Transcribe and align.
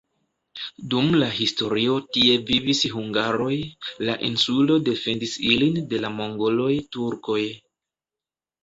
Dum 0.93 1.11
la 1.23 1.27
historio 1.39 1.97
tie 2.17 2.39
vivis 2.47 2.81
hungaroj, 2.95 3.53
la 4.09 4.17
insulo 4.31 4.79
defendis 4.89 5.37
ilin 5.53 5.79
de 5.95 6.03
la 6.07 6.13
mongoloj, 6.19 6.73
turkoj. 6.99 7.41